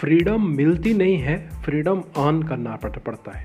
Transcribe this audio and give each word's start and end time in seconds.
Freedom 0.00 0.46
मिलती 0.46 0.92
नहीं 0.94 1.16
है, 1.16 1.36
फ्रीडम 1.62 2.00
अर्न 2.16 2.42
करना 2.42 2.76
पड़ता 2.76 3.32
है। 3.32 3.44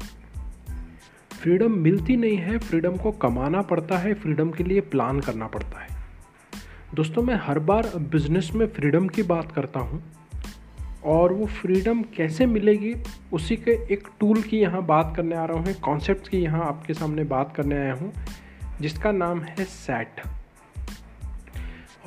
फ्रीडम 1.41 1.71
मिलती 1.71 2.15
नहीं 2.17 2.37
है, 2.37 2.57
फ्रीडम 2.57 2.97
को 2.97 3.11
कमाना 3.11 3.61
पड़ता 3.61 3.97
है, 3.97 4.13
फ्रीडम 4.13 4.49
के 4.51 4.63
लिए 4.63 4.81
प्लान 4.81 5.19
करना 5.19 5.47
पड़ता 5.47 5.79
है। 5.79 5.99
दोस्तों, 6.95 7.23
मैं 7.23 7.35
हर 7.35 7.59
बार 7.59 7.89
बिज़नेस 7.97 8.51
में 8.55 8.65
फ्रीडम 8.67 9.07
की 9.07 9.23
बात 9.23 9.51
करता 9.51 9.79
हूँ 9.79 10.03
और 11.03 11.33
वो 11.33 11.45
फ्रीडम 11.45 12.01
कैसे 12.01 12.45
मिलेगी, 12.45 12.93
उसी 13.33 13.55
के 13.55 13.71
एक 13.93 14.07
टूल 14.19 14.41
की 14.41 14.59
यहाँ 14.59 14.85
बात 14.85 15.13
करने 15.15 15.35
आ 15.35 15.45
रहा 15.45 15.57
हूँ 15.57 15.73
कॉन्सेप्ट 15.73 16.27
की 16.27 16.37
यहाँ 16.37 16.65
आपके 16.65 16.93
सामने 16.93 17.23
बात 17.23 17.55
करने 17.55 17.77
आया 17.77 17.93
हूँ, 17.93 18.11
जिसका 18.81 19.11
नाम 19.11 19.41
है 19.41 19.65
सैट 19.65 20.21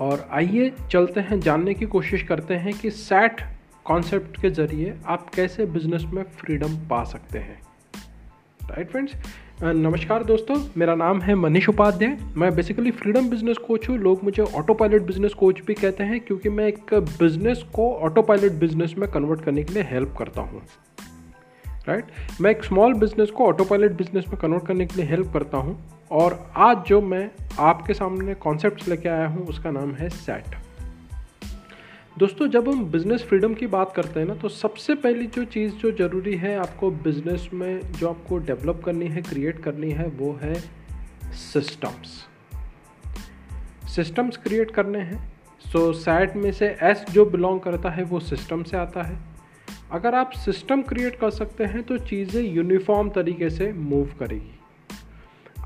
और 0.00 0.28
आइए 0.33 0.72
चलते 0.91 1.20
हैं, 1.20 1.41
जानने 1.41 1.74
की 1.74 1.86
कोशिश 1.86 2.22
करते 2.22 2.55
हैं 2.55 2.74
कि 2.74 2.91
सैट 2.91 3.53
कॉन्सेप्ट 3.87 4.41
के 4.41 4.48
ज़रिए 4.51 4.95
आप 5.06 5.29
कैसे 5.34 5.65
बिज़नेस 5.66 6.05
में 6.12 6.23
फ्रीडम 6.37 6.77
पा 6.91 7.02
सकते 7.05 7.38
हैं? 7.38 7.59
राइट 8.70 8.91
फ्रेंड्स 8.91 9.12
नमस्कार 9.62 10.25
दोस्तों, 10.25 10.56
मेरा 10.77 10.95
नाम 10.95 11.20
है 11.23 11.34
मनीष 11.34 11.69
उपाध्याय। 11.69 12.16
मैं 12.37 12.55
बेसिकली 12.56 12.91
फ्रीडम 12.91 13.28
बिज़नेस 13.30 13.59
कोच 13.66 13.89
हूँ। 13.89 13.98
लोग 13.98 14.25
मुझे 14.25 14.42
ऑटो 14.42 14.75
पायलट 14.75 15.02
बिज़नेस 15.02 15.34
कोच 15.34 15.61
भी 15.66 15.75
कहते 15.75 16.05
हैं 16.05 16.20
क्योंकि 16.20 16.48
मैं 16.48 16.66
एक 16.69 16.95
बिज़नेस 16.95 17.65
को 17.75 17.92
ऑटो 17.97 18.23
पायलट 18.23 18.52
बिज़नेस 18.61 18.95
में 18.98 19.11
कन्वर्ट 19.11 19.45
करने 19.45 19.65
के 19.65 19.75
लिए 19.75 19.83
हेल्प 19.83 20.14
करता 20.19 20.41
हूँ। 20.41 20.62
Right 21.89 22.05
right? 22.05 22.41
मैं 22.41 22.51
एक 22.51 22.64
स्मॉल 22.64 22.95
बिज़नेस 22.95 23.30
को 23.30 23.47
ऑटो 23.47 23.64
पायलट 23.64 23.92
बिज़नेस 23.92 24.25
में 24.28 24.37
कन्वर्ट 24.37 24.66
करने 24.66 24.87
के 24.87 24.97
लिए 24.97 25.11
हेल्प 25.11 25.33
करता 25.33 25.59
हूँ। 25.59 25.78
और 26.12 26.45
आज 26.56 26.84
जो 26.87 27.01
मैं 27.03 27.30
आपके 27.61 27.95
सामने 27.95 28.34
कॉन्सेप्ट 28.34 28.89
लेके 28.89 29.08
आया 29.08 29.27
हूँ, 29.27 29.47
उसका 29.47 29.70
नाम 29.70 29.95
है 29.95 30.08
सैट 30.08 30.64
दोस्तों 32.19 32.47
जब 32.47 32.69
हम 32.69 32.84
बिज़नेस 32.84 33.23
फ्रीडम 33.23 33.55
की 33.55 33.67
बात 33.67 33.93
करते 33.97 34.20
हैं 34.20 34.27
ना 34.27 34.34
तो 34.34 34.48
सबसे 34.48 34.95
पहली 34.95 35.27
जो 35.27 35.45
चीज़ 35.45 35.73
जो 35.73 35.91
ज़रूरी 35.93 36.37
है 36.37 36.57
आपको 36.57 36.91
बिज़नेस 36.91 37.48
में 37.55 37.93
जो 37.93 38.09
आपको 38.09 38.39
डेवलप 38.39 38.83
करनी 38.84 39.07
है 39.07 39.23
क्रिएट 39.23 39.59
करनी 39.59 39.91
है 39.91 40.07
वो 40.09 40.33
है 40.42 40.55
सिस्टम्स 41.33 42.29
सिस्टम्स 43.97 44.37
क्रिएट 44.37 44.70
करने 44.70 44.98
हैं। 44.98 45.33
सो 45.73 45.92
so, 45.92 45.98
सैट 45.98 46.37
में 46.37 46.53
से 46.53 46.69
एस 46.83 47.05
जो 47.11 47.25
बिलोंग 47.25 47.61
करता 47.61 47.91
है 47.91 48.05
वो 48.05 48.20
सिस्टम 48.20 48.62
से 48.62 48.77
आता 48.77 49.03
है। 49.03 49.19
अगर 49.92 50.15
आप 50.15 50.31
सिस्टम 50.31 50.83
क्रिएट 50.83 51.17
कर 51.17 51.31
सकते 51.31 51.65
हैं 51.65 51.83
तो 51.83 51.98
चीज़ें 51.98 52.42
यूनिफॉर्म 52.42 53.11
तरीके 53.11 53.51
से 53.51 53.73
मूव 53.73 54.15
करेगी। 54.20 54.59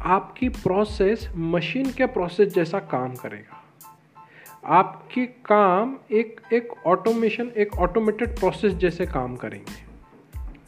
आपकी 0.02 0.48
प्रोसेस 0.48 1.28
मशीन 1.36 1.92
के 1.92 2.06
प्रोसेस 2.06 2.54
जैसा 2.54 2.78
काम 2.78 3.14
करेगा। 3.14 3.57
आपकी 4.64 5.24
काम 5.44 5.94
एक 6.12 6.40
एक 6.52 6.72
ऑटोमेशन 6.86 7.50
एक 7.56 7.74
ऑटोमेटेड 7.78 8.38
प्रोसेस 8.38 8.72
जैसे 8.74 9.06
काम 9.06 9.36
करेंगे। 9.36 9.86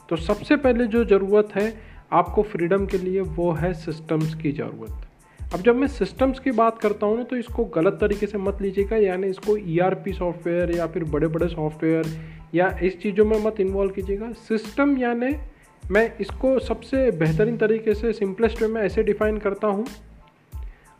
तो 0.09 0.17
सबसे 0.19 0.57
पहले 0.57 0.87
जो 0.87 1.05
ज़रूरत 1.05 1.49
है 1.55 1.73
आपको 2.13 2.43
फ्रीडम 2.43 2.87
के 2.87 2.99
लिए 2.99 3.21
वो 3.21 3.51
है 3.53 3.73
सिस्टम्स 3.75 4.35
की 4.35 4.53
ज़रूरत। 4.53 5.53
अब 5.55 5.63
जब 5.63 5.77
मैं 5.77 5.89
सिस्टम्स 5.89 6.39
की 6.39 6.51
बात 6.53 6.79
करता 6.79 7.07
हूँ 7.07 7.17
ना 7.17 7.23
तो 7.25 7.37
इसको 7.37 7.65
गलत 7.75 7.99
तरीके 8.01 8.27
से 8.27 8.39
मत 8.39 8.63
लीजिएगा, 8.63 8.97
यानी 8.97 9.27
इसको 9.27 9.57
ई 9.57 9.79
e 10.09 10.15
सॉफ्टवेयर 10.15 10.75
या 10.77 10.87
फिर 10.87 11.05
बड़े 11.07 11.27
बड़े 11.29 11.49
सॉफ्टवेयर 11.49 12.07
या 12.55 12.69
इस 12.83 12.99
चीज़ों 13.03 13.25
में 13.25 13.39
मत 13.45 13.61
इन्वॉल्व 13.61 13.93
कीजिएगा। 13.93 14.33
सिस्टम 14.49 14.97
यानी 14.99 15.35
मैं 15.83 16.13
इसको 16.21 16.59
सबसे 16.61 17.11
बेहतरीन 17.13 17.57
तरीके 17.59 17.95
से 17.95 18.13
सिंपलेस्ट 18.13 18.63
वे 18.63 18.69
में 18.69 18.81
ऐसे 18.83 19.03
डिफाइन 19.03 19.39
करता 19.39 19.69
हूँ। 19.69 19.87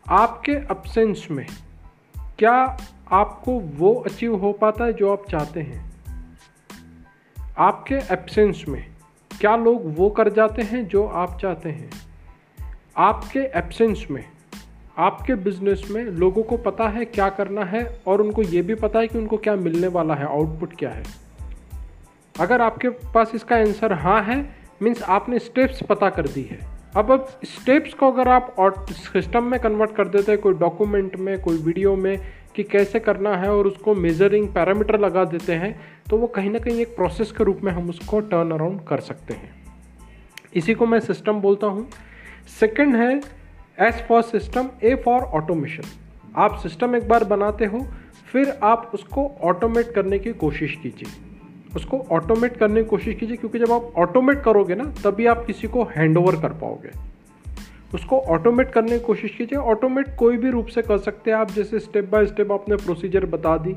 आपके 0.05 0.55
अपसेंस 0.69 1.27
में 1.31 1.45
क्या 2.41 2.77
आपको 3.11 3.59
वो 3.59 3.93
अचीव 3.93 4.35
हो 4.35 4.53
पाता 4.53 4.85
है 4.85 4.93
जो 4.93 5.11
आप 5.13 5.23
चाहते 5.29 5.59
हैं? 5.59 5.91
आपके 7.57 7.95
एब्सेंस 7.95 8.65
में 8.67 8.85
क्या 9.41 9.55
लोग 9.55 9.81
वो 9.97 10.09
कर 10.09 10.29
जाते 10.29 10.61
हैं 10.61 10.87
जो 10.87 11.07
आप 11.07 11.39
चाहते 11.41 11.69
हैं? 11.69 11.89
आपके 12.97 13.39
एब्सेंस 13.39 14.07
में, 14.11 14.25
आपके 14.97 15.35
बिज़नेस 15.35 15.87
में 15.91 16.03
लोगों 16.03 16.43
को 16.43 16.57
पता 16.57 16.87
है 16.87 17.05
क्या 17.05 17.29
करना 17.29 17.65
है 17.65 18.01
और 18.07 18.21
उनको 18.21 18.41
ये 18.41 18.61
भी 18.61 18.75
पता 18.75 18.99
है 18.99 19.07
कि 19.07 19.17
उनको 19.17 19.37
क्या 19.37 19.55
मिलने 19.55 19.87
वाला 19.87 20.15
है 20.15 20.25
आउटपुट 20.25 20.75
क्या 20.75 20.89
है? 20.89 21.03
अगर 22.39 22.61
आपके 22.61 22.89
पास 22.89 23.31
इसका 23.35 23.55
आंसर 23.55 23.93
हाँ 23.93 24.23
है 24.23 24.55
मीन्स 24.81 25.03
आपने 25.03 25.39
स्टेप्स 25.39 25.83
पता 25.83 26.09
कर 26.09 26.27
दी 26.27 26.43
है। 26.43 26.80
अब 26.97 27.11
अब 27.11 27.27
स्टेप्स 27.45 27.93
को 27.93 28.11
अगर 28.11 28.27
आप 28.27 28.85
सिस्टम 28.91 29.43
में 29.43 29.59
कन्वर्ट 29.59 29.95
कर 29.95 30.07
देते 30.07 30.31
हैं, 30.31 30.41
कोई 30.41 30.53
डॉक्यूमेंट 30.53 31.15
में, 31.15 31.41
कोई 31.41 31.57
वीडियो 31.57 31.95
में, 31.95 32.17
कि 32.55 32.63
कैसे 32.63 32.99
करना 32.99 33.35
है 33.37 33.49
और 33.49 33.67
उसको 33.67 33.93
मेजरिंग 33.95 34.47
पैरामीटर 34.47 34.99
लगा 34.99 35.23
देते 35.25 35.53
हैं 35.53 35.79
तो 36.09 36.17
वो 36.17 36.27
कहीं 36.27 36.49
ना 36.49 36.59
कहीं 36.59 36.81
एक 36.81 36.95
प्रोसेस 36.95 37.31
के 37.31 37.43
रूप 37.43 37.59
में 37.63 37.71
हम 37.71 37.89
उसको 37.89 38.19
टर्न 38.21 38.51
अराउंड 38.51 38.81
कर 38.87 38.99
सकते 38.99 39.33
हैं। 39.33 39.53
इसी 40.55 40.73
को 40.73 40.85
मैं 40.85 40.99
सिस्टम 40.99 41.39
बोलता 41.41 41.67
हूँ। 41.67 41.87
सेकंड 42.59 42.95
है 42.95 43.15
S 43.79 44.03
for 44.07 44.21
system 44.23 44.69
A 44.83 44.95
for 45.05 45.21
automation 45.33 45.83
आप 46.37 46.57
सिस्टम 46.59 46.95
एक 46.95 47.07
बार 47.07 47.23
बनाते 47.23 47.65
हो, 47.65 47.79
फिर 48.31 48.49
आप 48.63 48.91
उसको 48.93 49.27
ऑटोमेट 49.43 49.93
करने 49.93 50.19
की 50.19 50.33
कोशिश 50.35 50.75
कीजिए। 50.83 51.30
उसको 51.75 51.99
ऑटोमेट 52.11 52.57
करने 52.57 52.83
की 52.83 52.89
कोशिश 52.89 53.15
कीजिए, 53.15 53.37
क्योंकि 53.37 53.59
जब 53.59 53.71
आप 53.71 53.93
ऑटोमेट 53.97 54.43
करोगे 54.43 54.75
ना, 54.75 54.83
तभी 54.83 55.25
आप 55.25 55.45
किसी 55.45 55.67
को 55.67 55.83
हैंड 55.83 56.17
ओवर 56.17 56.35
कर 56.35 56.49
पाओगे। 56.49 56.91
उसको 57.93 58.19
ऑटोमेट 58.19 58.71
करने 58.71 58.89
की 58.89 58.99
कोशिश 58.99 59.35
कीजिए। 59.35 59.59
ऑटोमेट 59.59 60.15
कोई 60.19 60.37
भी 60.37 60.49
रूप 60.49 60.67
से 60.67 60.81
कर 60.81 60.97
सकते 60.97 61.31
हैं 61.31 61.37
आप, 61.37 61.51
जैसे 61.51 61.79
स्टेप 61.79 62.09
बाय 62.11 62.25
स्टेप 62.25 62.51
आपने 62.51 62.75
प्रोसीजर 62.75 63.25
बता 63.25 63.57
दी, 63.57 63.75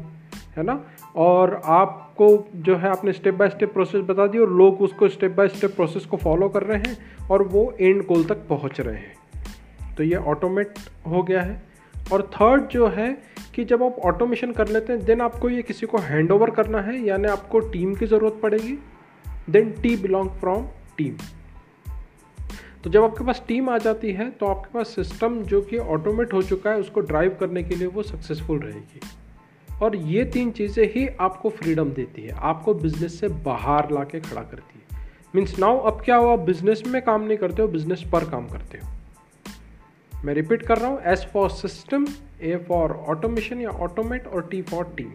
है 0.56 0.62
ना? 0.62 0.84
और 1.16 1.60
आपको 1.64 2.48
जो 2.54 2.76
है, 2.76 2.88
आपने 2.88 3.12
स्टेप 3.12 3.34
बाय 3.34 3.48
स्टेप 3.48 3.72
प्रोसेस 3.72 4.04
बता 4.04 4.26
दी 4.26 4.38
और 4.38 4.50
लोग 4.50 4.82
उसको 4.82 5.08
स्टेप 5.08 5.32
बाय 5.32 5.48
स्टेप 5.48 5.74
प्रोसेस 5.74 6.04
को 6.04 6.16
फॉलो 6.16 6.48
कर 6.48 6.62
रहे 6.62 6.78
हैं 6.78 7.28
और 7.30 7.42
वो 7.42 7.74
एंड 7.80 8.06
गोल 8.06 8.24
तक 8.24 8.36
पहुँच 8.48 8.80
रहे 8.80 8.96
हैं। 8.96 9.14
तो 9.94 10.02
ये 10.02 10.14
ऑटोमेट 10.14 10.74
हो 11.06 11.22
गया 11.22 11.42
है। 11.42 11.73
और 12.12 12.22
थर्ड 12.32 12.66
जो 12.68 12.88
है 12.88 13.10
कि 13.54 13.64
जब 13.64 13.82
आप 13.82 13.96
ऑटोमेशन 14.06 14.52
कर 14.52 14.68
लेते 14.68 14.92
हैं 14.92 15.04
देन 15.04 15.20
आपको 15.20 15.48
ये 15.48 15.62
किसी 15.62 15.86
को 15.86 15.98
हैंड 16.00 16.32
ओवर 16.32 16.50
करना 16.50 16.80
है, 16.80 16.98
यानी 17.00 17.28
आपको 17.28 17.58
टीम 17.60 17.94
की 17.94 18.06
ज़रूरत 18.06 18.38
पड़ेगी। 18.42 18.78
Then 19.50 19.70
T 19.72 19.96
belong 19.96 20.30
from 20.30 20.66
team 20.98 21.16
तो 22.84 22.90
जब 22.90 23.04
आपके 23.04 23.24
पास 23.24 23.42
टीम 23.48 23.68
आ 23.70 23.76
जाती 23.78 24.12
है 24.12 24.28
तो 24.30 24.46
आपके 24.46 24.72
पास 24.74 24.88
सिस्टम 24.88 25.42
जो 25.42 25.60
कि 25.62 25.78
ऑटोमेट 25.78 26.32
हो 26.32 26.42
चुका 26.42 26.70
है, 26.70 26.80
उसको 26.80 27.00
ड्राइव 27.02 27.36
करने 27.40 27.62
के 27.62 27.74
लिए 27.74 27.86
वो 27.86 28.02
सक्सेसफुल 28.02 28.58
रहेगी। 28.58 29.00
और 29.82 29.96
ये 29.96 30.24
तीन 30.24 30.50
चीज़ें 30.50 30.84
ही 30.92 31.06
आपको 31.20 31.50
फ्रीडम 31.50 31.90
देती 31.90 32.22
है। 32.22 32.34
आपको 32.42 32.74
बिज़नेस 32.74 33.18
से 33.20 33.28
बाहर 33.46 33.90
ला 33.90 34.02
के 34.04 34.20
खड़ा 34.20 34.42
करती 34.42 34.78
है। 34.78 35.06
मीन्स 35.34 35.58
नाउ 35.58 35.78
अब 35.80 36.02
क्या 36.04 36.16
हो 36.16 36.28
आप 36.28 36.38
बिज़नेस 36.40 36.82
में 36.86 37.00
काम 37.02 37.22
नहीं 37.22 37.38
करते 37.38 37.62
हो 37.62 37.68
बिज़नेस 37.68 38.04
पर 38.12 38.28
काम 38.30 38.48
करते 38.48 38.78
हो। 38.78 38.88
मैं 40.24 40.34
रिपीट 40.34 40.62
कर 40.62 40.78
रहा 40.78 40.90
हूँ 40.90 41.00
S 41.02 41.26
for 41.32 41.48
system 41.50 42.06
A 42.42 42.56
for 42.68 42.92
automation 43.08 43.60
या 43.60 43.70
ऑटोमेट 43.86 44.26
और 44.26 44.46
टी 44.50 44.60
फॉर 44.62 44.84
टीम 44.96 45.10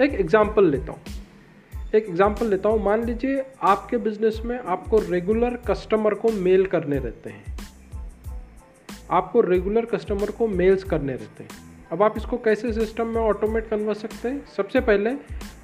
एक 0.00 0.14
एग्ज़ाम्पल 0.14 0.70
लेता 0.70 0.92
हूँ। 0.92 1.00
एक 1.94 2.06
एग्ज़ाम्पल 2.08 2.46
लेता 2.46 2.68
हूँ, 2.68 2.82
मान 2.84 3.04
लीजिए 3.04 3.44
आपके 3.62 3.96
बिज़नेस 3.98 4.40
में 4.44 4.58
आपको 4.58 4.98
रेगुलर 5.00 5.56
कस्टमर 5.68 6.14
को 6.14 6.32
मेल 6.32 6.64
करने 6.66 6.98
रहते 6.98 7.30
हैं। 7.30 7.56
आपको 9.10 9.40
रेगुलर 9.40 9.84
कस्टमर 9.84 10.30
को 10.30 10.46
मेल्स 10.48 10.84
करने 10.84 11.12
रहते 11.12 11.44
हैं। 11.44 11.50
अब 11.92 12.02
आप 12.02 12.14
इसको 12.16 12.36
कैसे 12.38 12.72
सिस्टम 12.72 13.06
में 13.06 13.20
ऑटोमेट 13.20 13.68
करवा 13.68 13.92
सकते 13.94 14.28
हैं? 14.28 14.44
सबसे 14.56 14.80
पहले 14.80 15.10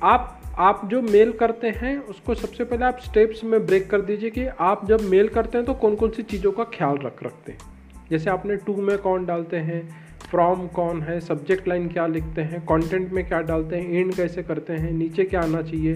आप 0.05 0.35
आप 0.59 0.81
जो 0.91 1.01
मेल 1.03 1.33
करते 1.33 1.69
हैं, 1.73 1.97
उसको 2.01 2.35
सबसे 2.35 2.65
पहले 2.65 2.85
आप 2.85 2.99
स्टेप्स 3.01 3.43
में 3.45 3.65
ब्रेक 3.67 3.91
कर 3.91 4.01
दीजिए 4.03 4.31
कि 4.31 4.47
आप 4.61 4.87
जब 4.87 5.01
मेल 5.01 5.29
करते 5.31 5.59
हैं 5.59 5.67
तो 5.67 5.75
कौन 5.77 5.97
कौन 5.97 6.11
सी 6.11 6.23
चीज़ों 6.25 6.53
का 6.53 6.65
ख्याल 6.75 6.99
रख, 6.99 7.23
रखते 7.25 7.53
हैं। 7.53 7.77
जैसे 8.11 8.31
आपने 8.31 8.57
टू 8.57 8.75
में 8.77 8.97
कौन 8.99 9.27
डालते 9.27 9.57
हैं, 9.57 9.83
फ्रॉम 10.31 10.67
कौन 10.69 11.03
है, 11.03 11.19
सब्जेक्ट 11.21 11.69
लाइन 11.69 11.89
क्या 11.89 12.07
लिखते 12.07 12.43
हैं 12.43 12.61
कंटेंट 12.63 13.13
में 13.13 13.27
क्या 13.29 13.41
डालते 13.43 13.77
हैं 13.77 14.01
एंड 14.01 14.15
कैसे 14.15 14.43
करते 14.43 14.73
हैं, 14.73 14.93
नीचे 14.93 15.25
क्या 15.25 15.41
आना 15.41 15.63
चाहिए, 15.63 15.95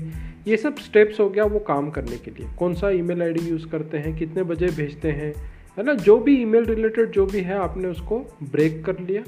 ये 0.48 0.56
सब 0.56 0.76
स्टेप्स 0.78 1.20
हो 1.20 1.28
गया 1.28 1.44
वो 1.44 1.58
काम 1.58 1.90
करने 1.90 2.16
के 2.16 2.30
लिए। 2.30 2.48
कौन 2.58 2.74
सा 2.74 2.90
ईमेल 2.90 3.22
आईडी 3.22 3.48
यूज़ 3.48 3.66
करते 3.68 3.98
हैं, 3.98 4.16
कितने 4.18 4.42
बजे 4.42 4.66
भेजते 4.76 5.10
हैं, 5.10 5.32
है 5.78 5.84
ना? 5.84 5.94
जो 5.94 6.18
भी 6.18 6.40
ईमेल 6.42 6.64
रिलेटेड 6.64 7.10
जो 7.10 7.26
भी 7.26 7.40
है, 7.40 7.58
आपने 7.58 7.88
उसको 7.88 8.18
ब्रेक 8.42 8.84
कर 8.84 8.98
लिया। 9.00 9.22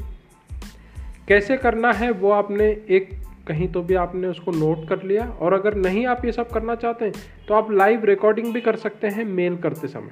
कैसे 1.28 1.56
करना 1.56 1.92
है, 1.92 2.10
वो 2.10 2.30
आपने 2.30 2.68
एक 2.90 3.10
कहीं 3.48 3.68
तो 3.68 3.82
भी 3.82 3.94
आपने 3.94 4.26
उसको 4.26 4.50
नोट 4.50 4.88
कर 4.88 5.02
लिया। 5.02 5.24
और 5.30 5.52
अगर 5.52 5.74
नहीं 5.74 6.06
आप 6.06 6.24
ये 6.24 6.32
सब 6.32 6.50
करना 6.50 6.74
चाहते 6.74 7.04
हैं 7.04 7.14
तो 7.48 7.54
आप 7.54 7.70
लाइव 7.72 8.04
रिकॉर्डिंग 8.04 8.52
भी 8.54 8.60
कर 8.60 8.76
सकते 8.76 9.06
हैं 9.06 9.24
मेल 9.24 9.56
करते 9.56 9.88
समय। 9.88 10.10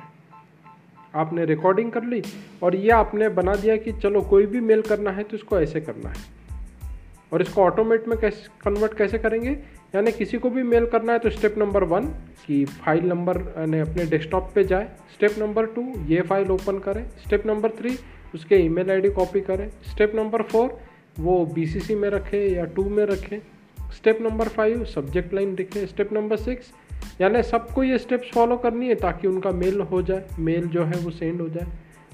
आपने 1.14 1.44
रिकॉर्डिंग 1.44 1.90
कर 1.92 2.04
ली 2.04 2.22
और 2.62 2.76
ये 2.76 2.90
आपने 2.90 3.28
बना 3.30 3.54
दिया 3.54 3.76
कि 3.76 3.92
चलो 3.92 4.20
कोई 4.22 4.46
भी 4.46 4.60
मेल 4.60 4.82
करना 4.82 5.10
है 5.10 5.22
तो 5.22 5.36
इसको 5.36 5.60
ऐसे 5.60 5.80
करना 5.80 6.08
है। 6.08 6.40
और 7.32 7.42
इसको 7.42 7.62
ऑटोमेट 7.62 8.08
में 8.08 8.18
कैसे 8.18 8.48
कन्वर्ट 8.60 8.96
कैसे 8.96 9.18
करेंगे? 9.18 9.50
यानी 9.94 10.12
किसी 10.12 10.38
को 10.38 10.50
भी 10.50 10.62
मेल 10.62 10.86
करना 10.86 11.12
है 11.12 11.18
तो 11.18 11.30
स्टेप 11.30 11.54
नंबर 11.58 11.84
वन 11.84 12.06
कि 12.46 12.64
फ़ाइल 12.64 13.04
नंबर 13.04 13.38
यानी 13.58 13.78
अपने 13.80 14.04
डेस्कटॉप 14.06 14.50
पे 14.54 14.64
जाए। 14.64 14.88
स्टेप 15.14 15.38
नंबर 15.38 15.66
टू 15.66 15.82
ये 16.06 16.20
फ़ाइल 16.22 16.50
ओपन 16.50 16.78
करें। 16.78 17.04
स्टेप 17.18 17.46
नंबर 17.46 17.70
थ्री 17.70 17.96
उसके 18.34 18.56
ईमेल 18.56 18.90
आईडी 18.90 19.08
कॉपी 19.10 19.40
करें। 19.40 19.68
स्टेप 19.90 20.12
नंबर 20.14 20.42
फोर 20.42 20.78
वो 21.18 21.44
बीसीसी 21.46 21.94
में 21.94 22.08
रखें 22.10 22.38
या 22.48 22.64
टू 22.66 22.88
में 22.88 23.04
रखें। 23.06 23.38
Step 23.92 24.18
number 24.22 24.48
five 24.48 24.84
subject 24.84 25.34
line 25.34 25.54
लिखें। 25.56 25.84
स्टेप 25.86 26.12
नंबर 26.12 26.36
सिक्स 26.36 26.72
यानी 27.20 27.42
सबको 27.42 27.82
ये 27.82 27.98
स्टेप्स 27.98 28.30
फॉलो 28.34 28.56
करनी 28.56 28.88
है 28.88 28.94
ताकि 28.94 29.28
उनका 29.28 29.50
मेल 29.50 29.80
हो 29.80 30.02
जाए 30.02 30.24
मेल 30.38 30.66
जो 30.66 30.84
है 30.84 30.98
वो 30.98 31.10
सेंड 31.10 31.40
हो 31.40 31.48
जाए। 31.48 31.66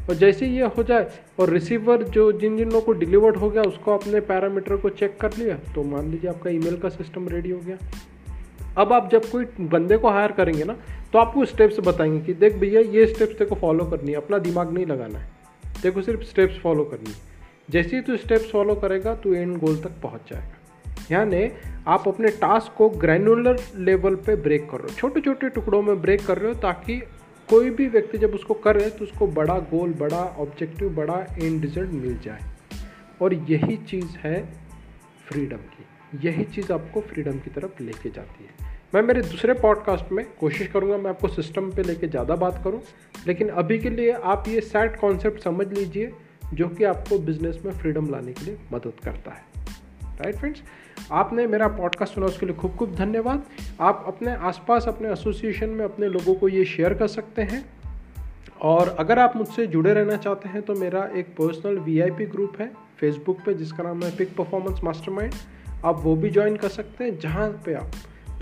और 0.09 0.15
जैसे 0.15 0.47
ये 0.47 0.67
हो 0.67 0.83
जाए, 0.83 1.07
और 1.39 1.51
रिसीवर 1.51 2.03
जो 2.03 2.31
जिन 2.33 2.57
जिन 2.57 2.69
लोगों 2.69 2.81
को 2.81 2.93
डिलीवर्ड 2.93 3.37
हो 3.37 3.51
गया, 3.51 3.63
उसको 3.63 3.95
अपने 3.95 4.21
पैरामीटर 4.21 4.77
को 4.77 4.89
चेक 4.91 5.17
कर 5.21 5.37
लिया 5.37 5.57
तो 5.75 5.83
मान 5.85 6.11
लीजिए 6.11 6.31
आपका 6.31 6.51
ईमेल 6.51 6.77
का 6.77 6.89
सिस्टम 6.89 7.29
रेडी 7.29 7.51
हो 7.51 7.61
गया। 7.61 7.77
अब 8.79 8.93
आप 8.93 9.09
जब 9.13 9.25
कोई 9.25 9.45
बंदे 9.61 9.97
को 9.97 10.11
हायर 10.11 10.33
करेंगे 10.33 10.65
ना 10.65 10.77
तो 11.13 11.19
आपको 11.19 11.45
स्टेप्स 11.45 11.81
बताएँगे 11.81 12.21
कि 12.21 12.35
देख 12.35 12.55
भैया, 12.55 12.81
ये 12.81 13.07
स्टेप्स 13.07 13.39
तेको 13.39 13.55
फॉलो 13.55 13.85
करनी 13.85 14.11
है, 14.11 14.17
अपना 14.17 14.39
दिमाग 14.39 14.73
नहीं 14.73 14.87
लगाना 14.87 15.19
है। 15.19 15.31
देखो 15.83 16.03
सिर्फ़ 16.03 16.23
स्टेप्स 16.23 16.59
फॉलो 16.59 16.85
करनी 16.85 17.11
है। 17.11 17.17
जैसे 17.71 17.97
ही 17.97 18.03
तू 18.03 18.17
स्टेप्स 18.17 18.51
फॉलो 18.51 18.75
करेगा 18.75 19.15
तो 19.15 19.35
एंड 19.35 19.57
गोल 19.57 19.77
तक 19.77 19.91
पहुँच 20.03 20.31
जाएगा। 20.31 20.58
यानी 21.11 21.51
आप 21.87 22.09
अपने 22.09 22.29
टास्क 22.29 22.73
को 22.79 22.89
ग्रैनुलर 22.89 23.57
लेवल 23.77 24.15
पे 24.15 24.37
ब्रेक 24.37 24.71
कर 24.71 24.77
रहे 24.77 24.93
हो। 24.93 24.97
छोटे 24.97 25.21
छोटे 25.21 25.49
टुकड़ों 25.49 25.83
में 25.83 26.01
ब्रेक 26.03 26.27
कर 26.27 26.39
रहे 26.39 26.53
हो 26.53 26.61
ताकि 26.61 26.99
कोई 27.49 27.71
भी 27.71 27.87
व्यक्ति 27.87 28.19
जब 28.19 28.35
उसको 28.35 28.55
कर 28.55 28.73
करे 28.73 28.91
तो 28.91 29.05
उसको 29.05 29.27
बड़ा 29.27 29.59
गोल 29.59 29.95
बड़ा 29.95 30.23
ऑब्जेक्टिव 30.39 30.89
बड़ा 30.89 31.15
एंड 31.15 31.63
रिज़ल्ट 31.63 31.91
मिल 31.91 32.19
जाए। 32.19 32.41
और 33.23 33.35
यही 33.35 33.77
चीज़ 33.77 34.17
है 34.19 34.53
फ्रीडम 35.29 35.57
की। 35.57 36.29
यही 36.29 36.45
चीज़ 36.45 36.73
आपको 36.73 37.01
फ्रीडम 37.01 37.33
की 37.33 37.51
तरफ़ 37.51 37.83
लेके 37.83 38.11
जाती 38.11 38.45
है। 38.45 38.77
मैं 38.95 39.03
मेरे 39.03 39.23
दूसरे 39.23 39.55
पॉडकास्ट 39.55 40.13
में 40.13 40.25
कोशिश 40.41 40.67
करूँगा 40.67 40.97
मैं 40.97 41.11
आपको 41.11 41.29
सिस्टम 41.29 41.71
पे 41.71 41.83
लेके 41.83 42.09
ज़्यादा 42.09 42.37
बात 42.37 42.61
करूँ, 42.65 42.81
लेकिन 43.27 43.49
अभी 43.49 43.79
के 43.79 43.91
लिए 43.91 44.13
आप 44.13 44.45
ये 44.49 44.61
सेट 44.61 44.97
कॉन्सेप्ट 44.97 45.41
समझ 45.41 45.67
लीजिए, 45.79 46.13
जो 46.55 46.69
कि 46.69 46.85
आपको 46.85 47.19
बिज़नेस 47.19 47.63
में 47.65 47.73
फ्रीडम 47.73 48.11
लाने 48.11 48.33
के 48.33 48.45
लिए 48.45 48.59
मदद 48.73 48.93
करता 49.05 49.31
है। 49.31 49.58
राइट 50.21 50.37
फ्रेंड्स 50.37 50.63
आपने 51.13 51.47
मेरा 51.47 51.67
पॉडकास्ट 51.69 52.15
सुना, 52.15 52.27
उसके 52.27 52.47
लिए 52.47 52.55
खूब 52.55 52.75
खूब 52.77 52.95
धन्यवाद। 52.95 53.45
आप 53.81 54.05
अपने 54.07 54.35
आसपास, 54.35 54.89
अपने 54.89 55.13
एसोसिएशन 55.13 55.69
में, 55.69 55.85
अपने 55.85 56.09
लोगों 56.09 56.35
को 56.35 56.49
ये 56.49 56.65
शेयर 56.65 56.95
कर 56.95 57.07
सकते 57.09 57.43
हैं। 57.43 57.65
और 58.63 58.89
अगर 58.99 59.19
आप 59.19 59.37
मुझसे 59.37 59.67
जुड़े 59.67 59.93
रहना 59.95 60.17
चाहते 60.17 60.49
हैं 60.49 60.63
तो 60.63 60.75
मेरा 60.75 61.05
एक 61.17 61.29
पर्सनल 61.29 61.79
वीआईपी 61.79 62.27
ग्रुप 62.27 62.61
है 62.61 62.71
फेसबुक 63.01 63.41
पे, 63.47 63.55
जिसका 63.55 63.85
नाम 63.85 64.03
है 64.03 64.17
पिक 64.17 64.35
परफॉर्मेंस 64.37 64.81
मास्टरमाइंड 64.85 65.35
आप 65.85 66.01
वो 66.01 66.15
भी 66.17 66.31
ज्वाइन 66.31 66.57
कर 66.57 66.69
सकते 66.69 67.05
हैं, 67.05 67.19
जहाँ 67.19 67.49
पे 67.67 67.75
आप 67.75 67.91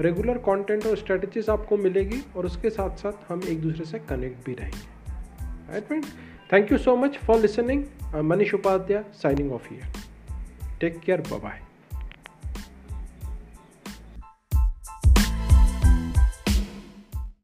रेगुलर 0.01 0.39
कंटेंट 0.39 0.87
और 0.87 0.97
स्ट्रेटजीज 0.97 1.51
आपको 1.51 1.77
मिलेगी, 1.77 2.23
और 2.37 2.47
उसके 2.47 2.71
साथ 2.71 2.97
साथ 2.97 3.31
हम 3.33 3.43
एक 3.49 3.61
दूसरे 3.63 3.85
से 3.85 3.99
कनेक्ट 3.99 4.47
भी 4.47 4.55
रहेंगे। 4.55 5.73
Right 5.73 5.85
friend 5.85 6.05
thank 6.53 6.73
you 6.73 6.79
so 6.79 6.97
much 6.97 7.19
for 7.19 7.41
listening 7.41 7.85
Manish 8.25 8.55
Upadhyay 8.55 9.05
signing 9.15 9.53
off 9.53 9.73
here 9.75 10.16
Take 10.79 11.01
care. 11.03 11.23
Bye 11.23 11.39
bye. 11.39 11.76